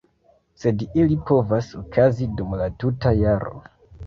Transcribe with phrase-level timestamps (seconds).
[0.61, 3.55] Sed ili povas okazi dum la tuta jaro.